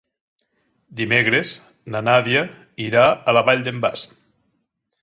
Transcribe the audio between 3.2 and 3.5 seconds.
a la